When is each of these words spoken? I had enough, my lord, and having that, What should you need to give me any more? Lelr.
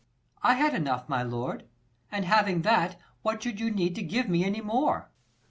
I 0.41 0.55
had 0.55 0.73
enough, 0.73 1.07
my 1.07 1.21
lord, 1.21 1.67
and 2.11 2.25
having 2.25 2.63
that, 2.63 2.99
What 3.21 3.43
should 3.43 3.59
you 3.59 3.69
need 3.69 3.93
to 3.93 4.01
give 4.01 4.27
me 4.27 4.43
any 4.43 4.59
more? 4.59 5.09
Lelr. 5.11 5.37